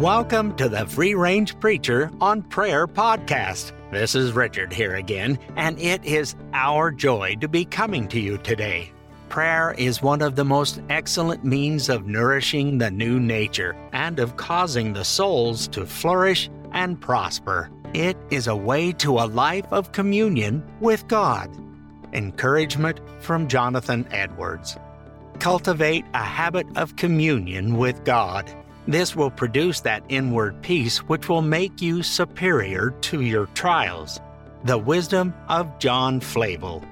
[0.00, 3.72] Welcome to the Free Range Preacher on Prayer podcast.
[3.90, 8.38] This is Richard here again, and it is our joy to be coming to you
[8.38, 8.92] today.
[9.28, 14.38] Prayer is one of the most excellent means of nourishing the new nature and of
[14.38, 17.68] causing the souls to flourish and prosper.
[17.92, 21.54] It is a way to a life of communion with God.
[22.14, 24.78] Encouragement from Jonathan Edwards.
[25.40, 28.50] Cultivate a habit of communion with God.
[28.86, 34.20] This will produce that inward peace which will make you superior to your trials.
[34.64, 36.84] The Wisdom of John Flavel.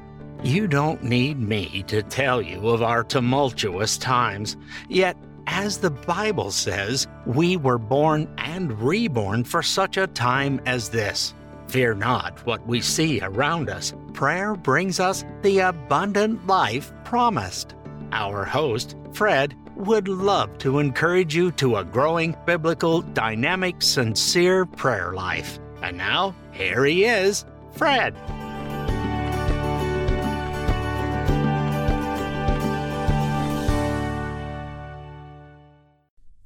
[0.42, 4.56] You don't need me to tell you of our tumultuous times,
[4.88, 5.16] yet,
[5.48, 11.34] as the Bible says, we were born and reborn for such a time as this.
[11.68, 13.92] Fear not what we see around us.
[14.12, 17.74] Prayer brings us the abundant life promised.
[18.12, 25.12] Our host, Fred, would love to encourage you to a growing biblical, dynamic, sincere prayer
[25.12, 25.58] life.
[25.82, 28.14] And now, here he is, Fred.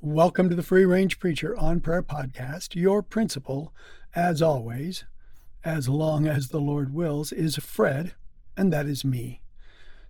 [0.01, 2.75] Welcome to the Free Range Preacher on Prayer Podcast.
[2.75, 3.73] Your principal,
[4.17, 5.05] as always,
[5.65, 8.15] as long as the Lord wills, is Fred,
[8.57, 9.43] and that is me.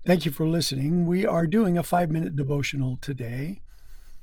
[0.04, 1.06] Thank you for listening.
[1.06, 3.60] We are doing a five minute devotional today.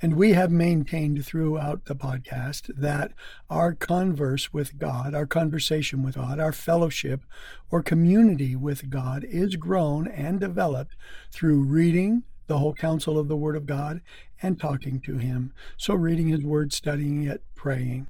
[0.02, 3.12] And we have maintained throughout the podcast that
[3.48, 7.22] our converse with God, our conversation with God, our fellowship
[7.70, 10.96] or community with God is grown and developed
[11.32, 14.02] through reading the whole counsel of the Word of God
[14.42, 15.54] and talking to Him.
[15.78, 18.06] So, reading His Word, studying it, praying.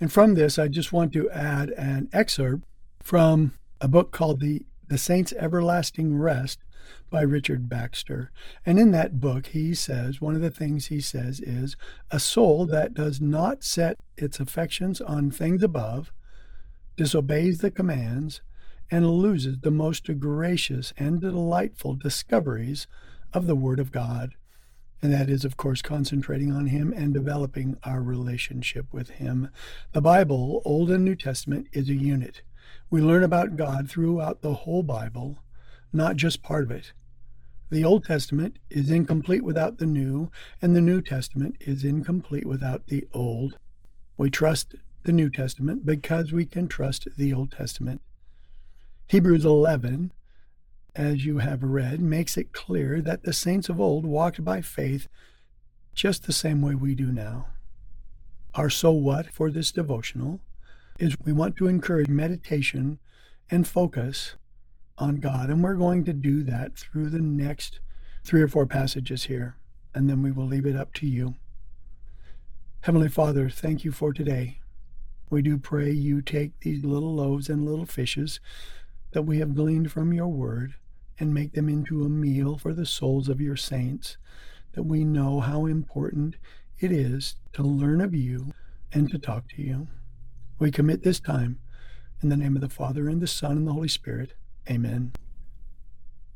[0.00, 2.64] And from this, I just want to add an excerpt
[3.00, 6.58] from a book called The, the Saints' Everlasting Rest
[7.10, 8.30] by Richard Baxter.
[8.64, 11.76] And in that book, he says one of the things he says is
[12.10, 16.12] a soul that does not set its affections on things above,
[16.96, 18.40] disobeys the commands,
[18.90, 22.86] and loses the most gracious and delightful discoveries
[23.32, 24.34] of the Word of God.
[25.00, 29.48] And that is, of course, concentrating on Him and developing our relationship with Him.
[29.92, 32.42] The Bible, Old and New Testament, is a unit.
[32.90, 35.38] We learn about God throughout the whole Bible
[35.92, 36.92] not just part of it.
[37.70, 40.30] The Old Testament is incomplete without the New,
[40.60, 43.56] and the New Testament is incomplete without the Old.
[44.16, 48.00] We trust the New Testament because we can trust the Old Testament.
[49.08, 50.12] Hebrews 11,
[50.94, 55.08] as you have read, makes it clear that the saints of old walked by faith
[55.94, 57.46] just the same way we do now.
[58.54, 60.40] Our so what for this devotional
[60.98, 62.98] is we want to encourage meditation
[63.50, 64.36] and focus
[64.98, 65.50] on God.
[65.50, 67.80] And we're going to do that through the next
[68.24, 69.56] three or four passages here,
[69.94, 71.34] and then we will leave it up to you.
[72.82, 74.58] Heavenly Father, thank you for today.
[75.30, 78.40] We do pray you take these little loaves and little fishes
[79.12, 80.74] that we have gleaned from your word
[81.18, 84.16] and make them into a meal for the souls of your saints,
[84.72, 86.36] that we know how important
[86.80, 88.52] it is to learn of you
[88.92, 89.88] and to talk to you.
[90.58, 91.60] We commit this time
[92.22, 94.34] in the name of the Father and the Son and the Holy Spirit.
[94.70, 95.12] Amen.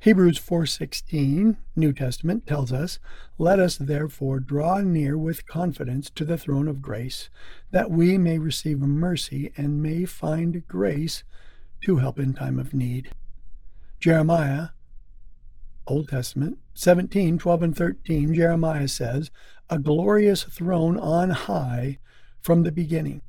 [0.00, 2.98] Hebrews 4:16, New Testament tells us,
[3.38, 7.28] "Let us therefore draw near with confidence to the throne of grace,
[7.70, 11.25] that we may receive mercy and may find grace
[11.82, 13.10] to help in time of need."
[13.98, 14.69] Jeremiah
[15.86, 19.31] Old Testament 17, 12 and 13, Jeremiah says,
[19.70, 21.98] "A glorious throne on high
[22.41, 23.22] from the beginning."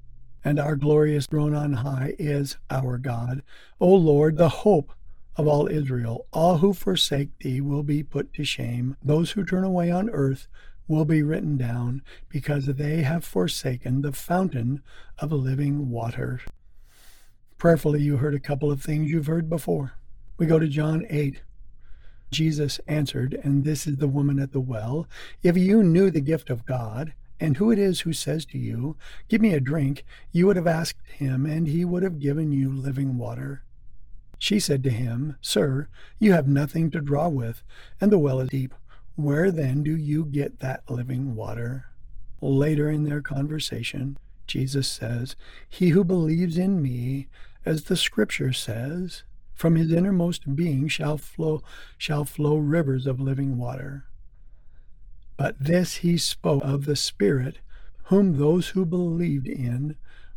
[0.44, 3.42] And our glorious throne on high is our God.
[3.80, 4.92] O Lord, the hope
[5.36, 6.26] of all Israel.
[6.34, 8.98] All who forsake thee will be put to shame.
[9.04, 10.48] Those who turn away on earth
[10.88, 14.82] will be written down, because they have forsaken the fountain
[15.20, 16.42] of living water.
[17.58, 19.94] Prayerfully, you heard a couple of things you've heard before.
[20.38, 21.42] We go to John 8.
[22.32, 25.08] Jesus answered, and this is the woman at the well
[25.44, 28.96] If you knew the gift of God, and who it is who says to you,
[29.28, 32.72] Give me a drink, you would have asked him, and he would have given you
[32.72, 33.64] living water.
[34.40, 35.88] She said to him, Sir,
[36.20, 37.64] you have nothing to draw with,
[38.00, 38.74] and the well is deep.
[39.16, 41.86] Where then do you get that living water?
[42.40, 45.36] Later in their conversation, Jesus says,
[45.68, 47.28] He who believes in me,
[47.66, 49.24] as the scripture says,
[49.58, 51.64] from his innermost being shall flow
[51.98, 54.06] shall flow rivers of living water.
[55.38, 57.60] But this he spoke of the Spirit,
[58.06, 59.96] whom those who believed in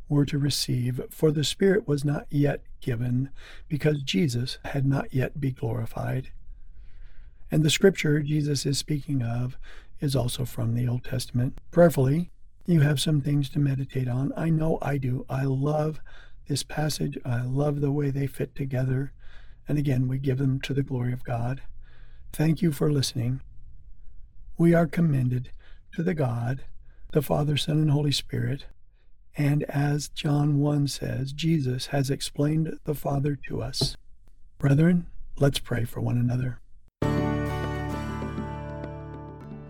[0.09, 3.31] were to receive, for the Spirit was not yet given,
[3.69, 6.31] because Jesus had not yet been glorified.
[7.51, 9.57] And the scripture Jesus is speaking of
[10.01, 11.59] is also from the Old Testament.
[11.71, 12.31] Prayerfully,
[12.67, 14.33] you have some things to meditate on.
[14.37, 15.25] I know I do.
[15.29, 16.01] I love
[16.47, 17.19] this passage.
[17.25, 19.13] I love the way they fit together.
[19.67, 21.63] And again, we give them to the glory of God.
[22.33, 23.41] Thank you for listening.
[24.61, 25.51] We are commended
[25.95, 26.65] to the God,
[27.15, 28.67] the Father, Son, and Holy Spirit.
[29.35, 33.97] And as John 1 says, Jesus has explained the Father to us.
[34.59, 35.07] Brethren,
[35.39, 36.61] let's pray for one another.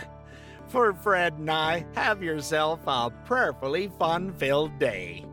[0.69, 5.25] For Fred and I, have yourself a prayerfully fun filled day.